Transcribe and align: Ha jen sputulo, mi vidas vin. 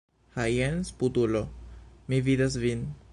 Ha 0.35 0.45
jen 0.53 0.79
sputulo, 0.87 1.43
mi 2.09 2.23
vidas 2.31 2.61
vin. 2.67 2.87